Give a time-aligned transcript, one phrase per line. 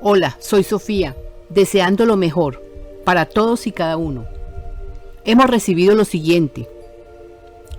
[0.00, 1.16] Hola, soy Sofía,
[1.48, 2.62] deseando lo mejor
[3.04, 4.26] para todos y cada uno.
[5.24, 6.68] Hemos recibido lo siguiente.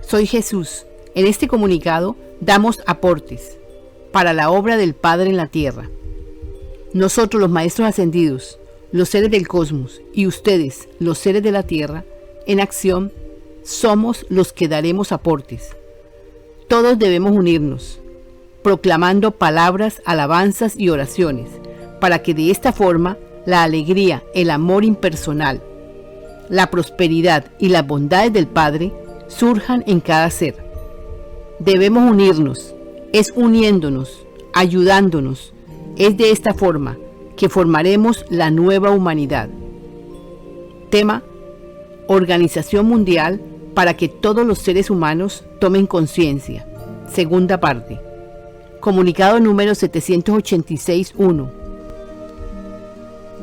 [0.02, 0.84] Soy Jesús.
[1.14, 3.56] En este comunicado damos aportes
[4.12, 5.88] para la obra del Padre en la tierra.
[6.92, 8.58] Nosotros los Maestros Ascendidos,
[8.92, 12.04] los seres del cosmos y ustedes, los seres de la tierra,
[12.46, 13.12] en acción,
[13.64, 15.74] somos los que daremos aportes.
[16.68, 17.98] Todos debemos unirnos,
[18.62, 21.48] proclamando palabras, alabanzas y oraciones
[22.00, 25.62] para que de esta forma la alegría, el amor impersonal,
[26.48, 28.92] la prosperidad y las bondades del Padre
[29.28, 30.56] surjan en cada ser.
[31.58, 32.74] Debemos unirnos,
[33.12, 35.52] es uniéndonos, ayudándonos,
[35.96, 36.96] es de esta forma
[37.36, 39.48] que formaremos la nueva humanidad.
[40.90, 41.22] Tema,
[42.08, 43.40] Organización Mundial
[43.74, 46.66] para que todos los seres humanos tomen conciencia.
[47.06, 48.00] Segunda parte.
[48.80, 51.59] Comunicado número 786.1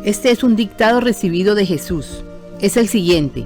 [0.03, 2.23] este es un dictado recibido de Jesús.
[2.61, 3.45] Es el siguiente.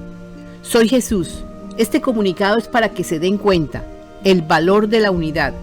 [0.61, 1.44] Soy Jesús.
[1.77, 3.83] Este comunicado es para que se den cuenta
[4.23, 5.53] el valor de la unidad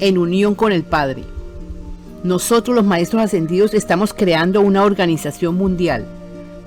[0.00, 1.24] en unión con el Padre.
[2.24, 6.06] Nosotros los Maestros Ascendidos estamos creando una organización mundial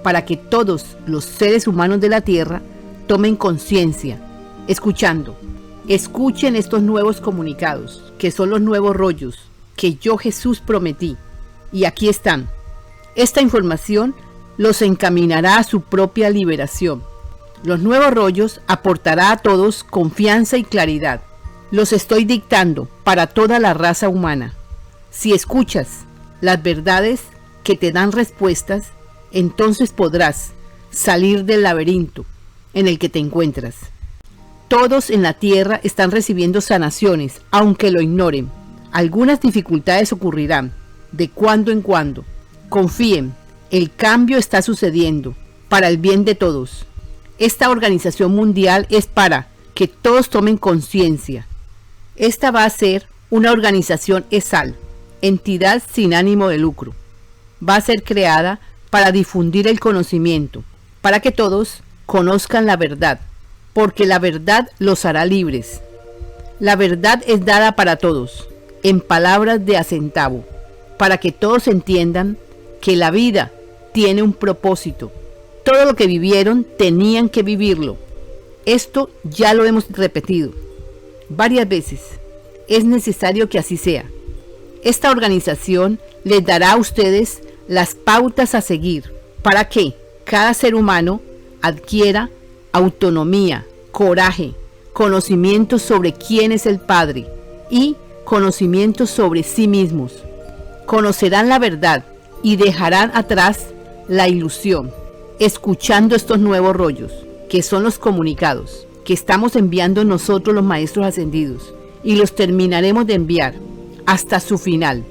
[0.04, 2.62] para que todos los seres humanos de la Tierra
[3.08, 4.20] tomen conciencia,
[4.68, 5.36] escuchando.
[5.88, 11.18] Escuchen estos nuevos comunicados, que son los nuevos rollos que yo Jesús prometí.
[11.72, 12.48] Y aquí están.
[13.16, 14.16] Esta información
[14.58, 17.04] los encaminará a su propia liberación.
[17.64, 21.22] Los nuevos rollos aportará a todos confianza y claridad.
[21.72, 24.54] Los estoy dictando para toda la raza humana.
[25.12, 26.06] Si escuchas
[26.40, 27.22] las verdades
[27.64, 28.88] que te dan respuestas,
[29.32, 30.52] entonces podrás
[30.90, 32.26] salir del laberinto
[32.74, 33.76] en el que te encuentras.
[34.68, 38.50] Todos en la tierra están recibiendo sanaciones, aunque lo ignoren.
[38.92, 40.74] Algunas dificultades ocurrirán
[41.12, 42.24] de cuando en cuando,
[42.72, 43.34] Confíen,
[43.70, 45.36] el cambio está sucediendo
[45.68, 46.86] para el bien de todos.
[47.38, 51.46] Esta organización mundial es para que todos tomen conciencia.
[52.16, 54.78] Esta va a ser una organización ESAL,
[55.22, 56.94] entidad sin ánimo de lucro.
[57.62, 60.64] Va a ser creada para difundir el conocimiento,
[61.02, 63.20] para que todos conozcan la verdad,
[63.74, 65.82] porque la verdad los hará libres.
[66.62, 68.48] La verdad es dada para todos,
[68.82, 70.46] en palabras de acentavo,
[70.98, 72.38] para que todos entiendan
[72.82, 73.52] que la vida
[73.94, 75.12] tiene un propósito.
[75.64, 77.98] Todo lo que vivieron tenían que vivirlo.
[78.66, 80.52] Esto ya lo hemos repetido
[81.30, 82.02] varias veces.
[82.68, 84.06] Es necesario que así sea.
[84.84, 89.94] Esta organización les dará a ustedes las pautas a seguir para que
[90.24, 91.22] cada ser humano
[91.62, 92.30] adquiera
[92.72, 94.54] autonomía, coraje,
[94.94, 97.28] conocimiento sobre quién es el Padre
[97.70, 100.14] y conocimiento sobre sí mismos.
[100.86, 102.06] Conocerán la verdad
[102.44, 103.68] y dejarán atrás
[104.08, 104.92] la ilusión,
[105.40, 107.12] escuchando estos nuevos rollos,
[107.50, 113.14] que son los comunicados, que estamos enviando nosotros los maestros ascendidos, y los terminaremos de
[113.14, 113.54] enviar
[114.06, 115.04] hasta su final.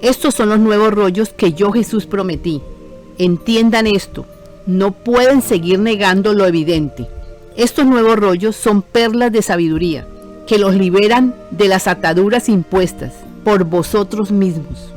[0.00, 2.60] Estos son los nuevos rollos que yo Jesús prometí.
[3.18, 4.26] Entiendan esto,
[4.66, 7.06] no pueden seguir negando lo evidente.
[7.56, 10.06] Estos nuevos rollos son perlas de sabiduría,
[10.46, 13.12] que los liberan de las ataduras impuestas
[13.44, 14.92] por vosotros mismos.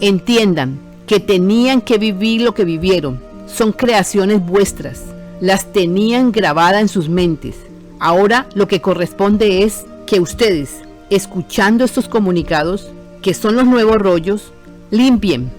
[0.00, 0.78] Entiendan
[1.12, 3.20] que tenían que vivir lo que vivieron.
[3.46, 5.02] Son creaciones vuestras.
[5.42, 7.54] Las tenían grabada en sus mentes.
[8.00, 10.70] Ahora lo que corresponde es que ustedes,
[11.10, 12.90] escuchando estos comunicados,
[13.20, 14.54] que son los nuevos rollos,
[14.90, 15.52] limpien,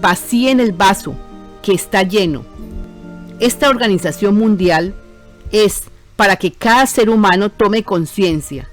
[0.00, 1.16] vacíen el vaso
[1.60, 2.44] que está lleno.
[3.40, 4.94] Esta organización mundial
[5.50, 8.68] es para que cada ser humano tome conciencia.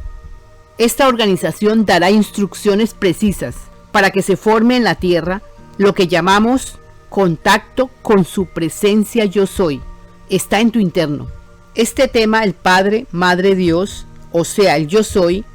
[0.77, 3.55] Esta organización dará instrucciones precisas
[3.91, 5.41] para que se forme en la Tierra
[5.77, 6.77] lo que llamamos
[7.09, 9.81] contacto con su presencia yo soy,
[10.29, 11.27] está en tu interno.
[11.75, 15.45] Este tema, el Padre, Madre Dios, o sea, el yo soy,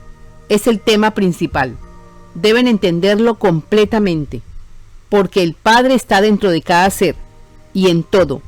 [0.48, 1.76] es el tema principal.
[2.34, 4.42] Deben entenderlo completamente,
[5.08, 7.16] porque el Padre está dentro de cada ser
[7.74, 8.40] y en todo.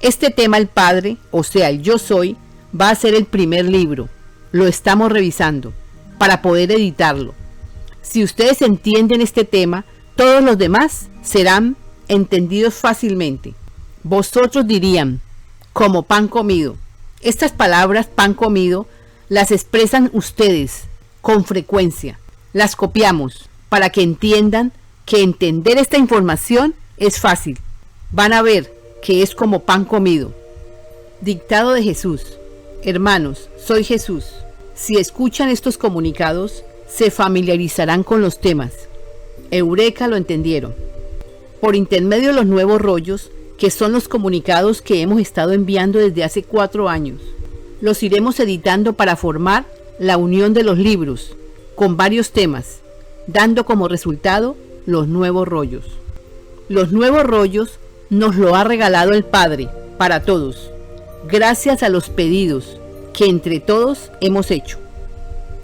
[0.00, 2.36] Este tema, el Padre, o sea, el yo soy,
[2.78, 4.08] va a ser el primer libro.
[4.52, 5.72] Lo estamos revisando
[6.18, 7.34] para poder editarlo.
[8.00, 9.84] Si ustedes entienden este tema,
[10.18, 11.76] todos los demás serán
[12.08, 13.54] entendidos fácilmente.
[14.02, 15.20] Vosotros dirían,
[15.72, 16.74] como pan comido.
[17.20, 18.88] Estas palabras pan comido
[19.28, 20.82] las expresan ustedes
[21.20, 22.18] con frecuencia.
[22.52, 24.72] Las copiamos para que entiendan
[25.06, 27.60] que entender esta información es fácil.
[28.10, 30.34] Van a ver que es como pan comido.
[31.20, 32.22] Dictado de Jesús.
[32.82, 34.24] Hermanos, soy Jesús.
[34.74, 38.72] Si escuchan estos comunicados, se familiarizarán con los temas
[39.50, 40.74] Eureka lo entendieron.
[41.60, 46.22] por intermedio de los nuevos rollos, que son los comunicados que hemos estado enviando desde
[46.22, 47.20] hace cuatro años.
[47.80, 49.64] Los iremos editando para formar
[49.98, 51.34] la unión de los libros,
[51.74, 52.78] con varios temas,
[53.26, 54.54] dando como resultado
[54.86, 55.84] los nuevos rollos.
[56.68, 57.80] Los nuevos rollos
[58.10, 60.70] nos lo ha regalado el Padre para todos,
[61.28, 62.78] gracias a los pedidos
[63.12, 64.78] que entre todos hemos hecho.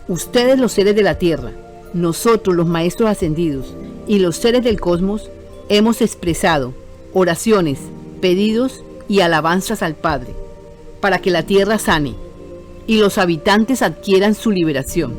[0.08, 1.52] Ustedes los seres de la tierra,
[1.94, 3.75] nosotros los maestros ascendidos
[4.06, 5.31] y los seres del cosmos
[5.69, 6.75] hemos expresado
[7.14, 7.79] oraciones,
[8.20, 10.35] pedidos y alabanzas al Padre
[11.00, 12.14] para que la tierra sane
[12.87, 15.14] y los habitantes adquieran su liberación.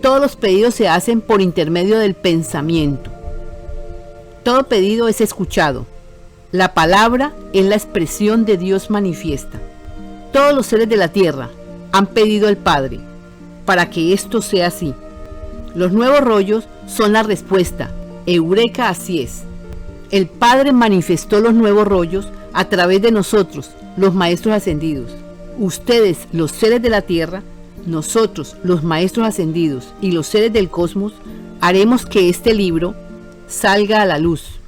[0.00, 3.10] Todos los pedidos se hacen por intermedio del pensamiento.
[4.42, 5.86] Todo pedido es escuchado.
[6.50, 9.60] La palabra es la expresión de Dios manifiesta.
[10.32, 11.50] Todos los seres de la tierra
[11.92, 13.00] han pedido al Padre
[13.64, 14.92] para que esto sea así.
[15.74, 17.90] Los nuevos rollos son la respuesta.
[18.26, 19.42] Eureka así es.
[20.10, 25.12] El Padre manifestó los nuevos rollos a través de nosotros, los maestros ascendidos.
[25.58, 27.42] Ustedes, los seres de la tierra,
[27.86, 31.14] nosotros, los maestros ascendidos y los seres del cosmos,
[31.62, 32.94] haremos que este libro
[33.46, 34.60] salga a la luz.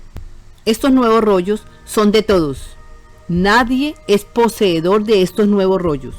[0.64, 2.62] Estos nuevos rollos son de todos.
[3.28, 6.14] Nadie es poseedor de estos nuevos rollos.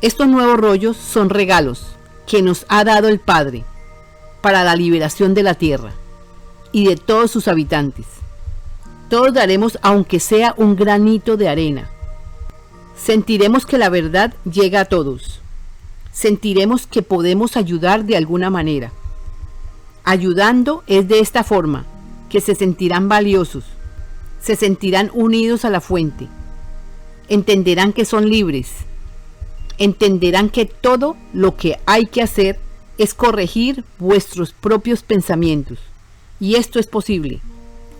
[0.00, 1.97] Estos nuevos rollos son regalos
[2.28, 3.64] que nos ha dado el Padre
[4.42, 5.92] para la liberación de la tierra
[6.70, 8.04] y de todos sus habitantes.
[9.08, 11.88] Todos daremos aunque sea un granito de arena.
[12.94, 15.40] Sentiremos que la verdad llega a todos.
[16.12, 18.92] Sentiremos que podemos ayudar de alguna manera.
[20.04, 21.86] Ayudando es de esta forma,
[22.28, 23.64] que se sentirán valiosos,
[24.42, 26.28] se sentirán unidos a la fuente,
[27.28, 28.87] entenderán que son libres
[29.78, 32.58] entenderán que todo lo que hay que hacer
[32.98, 35.78] es corregir vuestros propios pensamientos.
[36.40, 37.40] Y esto es posible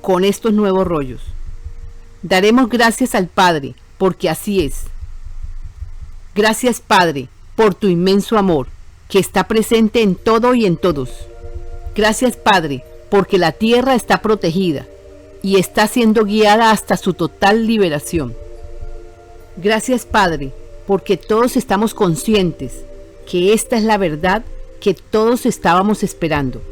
[0.03, 1.21] con estos nuevos rollos.
[2.23, 4.85] Daremos gracias al Padre, porque así es.
[6.35, 8.69] Gracias Padre, por tu inmenso amor,
[9.09, 11.11] que está presente en todo y en todos.
[11.95, 14.87] Gracias Padre, porque la tierra está protegida
[15.43, 18.35] y está siendo guiada hasta su total liberación.
[19.57, 20.53] Gracias Padre,
[20.89, 22.83] porque todos estamos conscientes
[23.31, 24.43] que esta es la verdad
[24.81, 26.63] que todos estábamos esperando.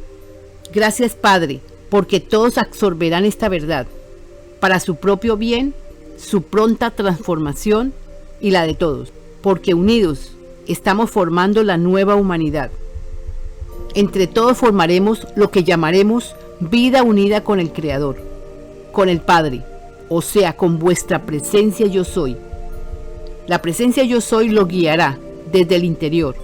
[0.73, 1.61] Gracias Padre,
[1.91, 3.87] porque todos absorberán esta verdad
[4.59, 5.75] para su propio bien,
[6.17, 7.93] su pronta transformación
[8.41, 10.33] y la de todos, porque unidos
[10.67, 12.71] estamos formando la nueva humanidad.
[13.95, 18.17] Entre todos formaremos lo que llamaremos vida unida con el Creador,
[18.93, 19.63] con el Padre,
[20.09, 22.39] o sea, con vuestra presencia yo soy
[23.47, 25.19] la presencia yo soy lo guiará
[25.53, 26.35] desde el interior,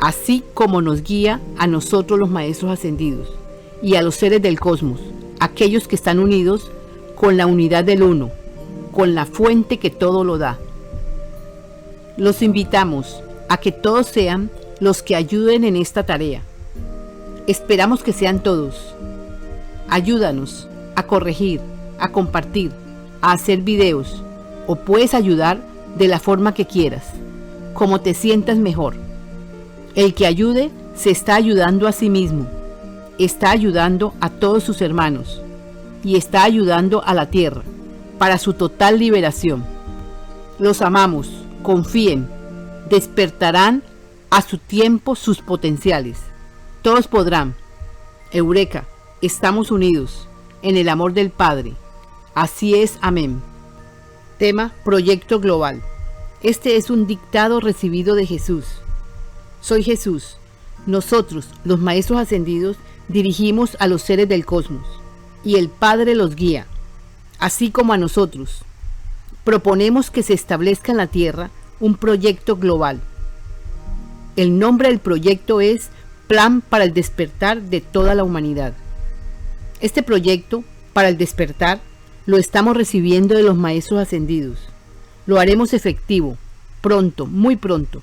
[0.00, 3.32] así como nos guía a nosotros los maestros ascendidos
[3.80, 5.00] y a los seres del cosmos,
[5.38, 6.70] aquellos que están unidos
[7.14, 8.30] con la unidad del uno,
[8.92, 10.58] con la fuente que todo lo da.
[12.16, 14.50] Los invitamos a que todos sean
[14.80, 16.42] los que ayuden en esta tarea.
[17.46, 18.94] Esperamos que sean todos.
[19.88, 21.60] Ayúdanos a corregir,
[22.00, 22.72] a compartir,
[23.20, 24.22] a hacer videos
[24.66, 25.60] o puedes ayudar
[25.98, 27.04] de la forma que quieras,
[27.74, 28.94] como te sientas mejor.
[29.94, 32.46] El que ayude se está ayudando a sí mismo,
[33.18, 35.40] está ayudando a todos sus hermanos
[36.04, 37.62] y está ayudando a la tierra
[38.18, 39.64] para su total liberación.
[40.58, 41.30] Los amamos,
[41.62, 42.28] confíen,
[42.88, 43.82] despertarán
[44.30, 46.18] a su tiempo sus potenciales.
[46.82, 47.54] Todos podrán.
[48.32, 48.84] Eureka,
[49.22, 50.28] estamos unidos
[50.62, 51.74] en el amor del Padre.
[52.34, 53.40] Así es, amén.
[54.38, 55.80] Tema Proyecto Global.
[56.42, 58.66] Este es un dictado recibido de Jesús.
[59.62, 60.36] Soy Jesús.
[60.84, 62.76] Nosotros, los Maestros Ascendidos,
[63.08, 64.86] dirigimos a los seres del cosmos
[65.42, 66.66] y el Padre los guía,
[67.38, 68.60] así como a nosotros.
[69.42, 71.48] Proponemos que se establezca en la Tierra
[71.80, 73.00] un proyecto global.
[74.36, 75.88] El nombre del proyecto es
[76.28, 78.74] Plan para el despertar de toda la humanidad.
[79.80, 80.62] Este proyecto,
[80.92, 81.80] para el despertar,
[82.26, 84.58] lo estamos recibiendo de los maestros ascendidos.
[85.26, 86.36] Lo haremos efectivo,
[86.80, 88.02] pronto, muy pronto.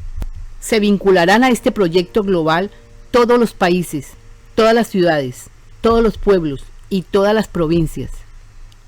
[0.61, 2.71] Se vincularán a este proyecto global
[3.11, 4.11] todos los países,
[4.55, 5.47] todas las ciudades,
[5.81, 8.11] todos los pueblos y todas las provincias.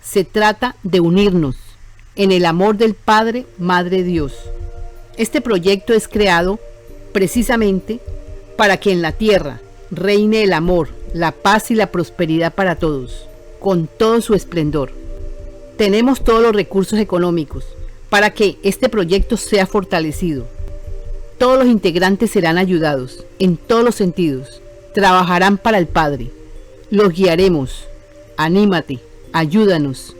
[0.01, 1.57] Se trata de unirnos
[2.15, 4.33] en el amor del Padre, Madre Dios.
[5.17, 6.59] Este proyecto es creado
[7.11, 7.99] precisamente
[8.57, 9.59] para que en la tierra
[9.91, 13.27] reine el amor, la paz y la prosperidad para todos,
[13.59, 15.04] con todo su esplendor
[15.77, 17.65] tenemos todos los recursos económicos
[18.10, 20.46] para que este proyecto sea fortalecido.
[21.38, 24.62] Todos los integrantes serán ayudados en todos los sentidos.
[24.94, 26.32] Trabajarán para el Padre.
[26.89, 27.88] Los guiaremos.
[28.38, 29.00] anímate,
[29.32, 30.13] ayúdanos,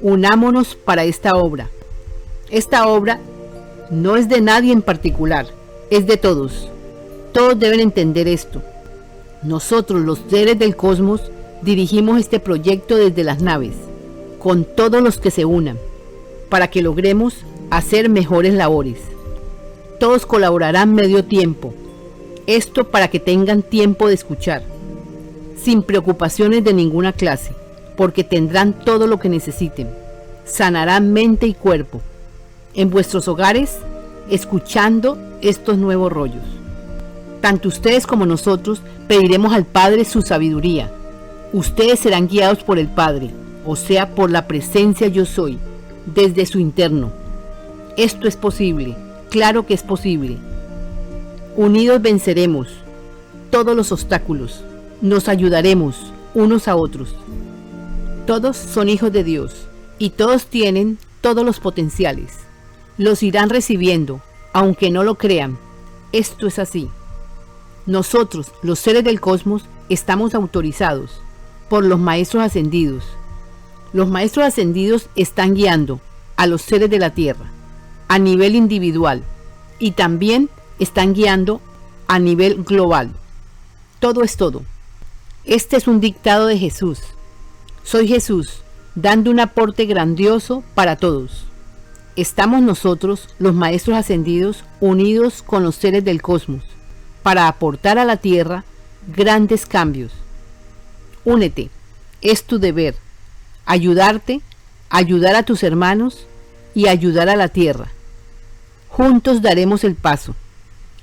[0.00, 1.70] unámonos para esta obra.
[2.50, 3.20] Esta obra
[3.90, 5.46] no es de nadie en particular,
[5.90, 6.68] es de todos.
[7.32, 8.62] Todos deben entender esto.
[9.42, 11.20] Nosotros, los seres del cosmos,
[11.62, 13.74] dirigimos este proyecto desde las naves,
[14.44, 15.78] con todos los que se unan,
[16.50, 17.34] para que logremos
[17.70, 18.98] hacer mejores labores.
[19.98, 21.72] Todos colaborarán medio tiempo.
[22.46, 24.62] Esto para que tengan tiempo de escuchar,
[25.56, 27.52] sin preocupaciones de ninguna clase,
[27.96, 29.88] porque tendrán todo lo que necesiten.
[30.44, 32.02] Sanarán mente y cuerpo.
[32.74, 33.78] En vuestros hogares,
[34.28, 36.44] escuchando estos nuevos rollos.
[37.40, 40.92] Tanto ustedes como nosotros pediremos al Padre su sabiduría.
[41.54, 43.30] Ustedes serán guiados por el Padre,
[43.64, 45.58] o sea, por la presencia yo soy,
[46.06, 47.10] desde su interno.
[47.96, 48.96] Esto es posible,
[49.30, 50.38] claro que es posible.
[51.56, 52.68] Unidos venceremos
[53.50, 54.64] todos los obstáculos,
[55.00, 57.14] nos ayudaremos unos a otros.
[58.26, 59.54] Todos son hijos de Dios
[59.98, 62.32] y todos tienen todos los potenciales.
[62.98, 64.20] Los irán recibiendo,
[64.52, 65.58] aunque no lo crean.
[66.12, 66.88] Esto es así.
[67.86, 71.20] Nosotros, los seres del cosmos, estamos autorizados
[71.68, 73.04] por los maestros ascendidos.
[73.94, 76.00] Los maestros ascendidos están guiando
[76.36, 77.46] a los seres de la Tierra
[78.08, 79.22] a nivel individual
[79.78, 81.60] y también están guiando
[82.08, 83.12] a nivel global.
[84.00, 84.62] Todo es todo.
[85.44, 86.98] Este es un dictado de Jesús.
[87.84, 88.62] Soy Jesús,
[88.96, 91.44] dando un aporte grandioso para todos.
[92.16, 96.64] Estamos nosotros, los maestros ascendidos, unidos con los seres del cosmos
[97.22, 98.64] para aportar a la tierra
[99.06, 100.10] grandes cambios.
[101.24, 101.70] Únete,
[102.22, 102.96] es tu deber,
[103.66, 104.40] ayudarte,
[104.90, 106.26] ayudar a tus hermanos
[106.74, 107.88] y ayudar a la tierra.
[108.88, 110.34] Juntos daremos el paso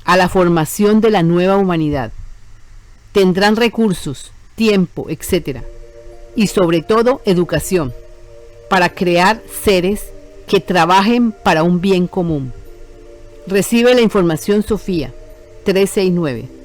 [0.06, 2.12] a la formación de la nueva humanidad.
[3.12, 5.60] Tendrán recursos, tiempo, etc.
[6.36, 7.94] Y sobre todo educación,
[8.70, 10.06] para crear seres
[10.48, 12.54] que trabajen para un bien común.
[13.48, 15.14] Recibe la información Sofía
[15.66, 16.61] 369.